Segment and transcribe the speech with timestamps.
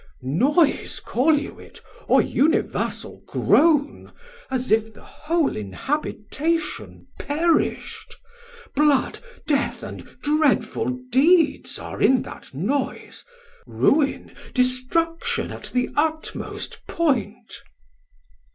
[0.21, 0.33] 1510
[0.73, 4.11] Chor: Noise call you it or universal groan
[4.49, 8.15] As if the whole inhabitation perish'd,
[8.75, 13.23] Blood, death, and deathful deeds are in that noise,
[13.67, 17.61] Ruin, destruction at the utmost point.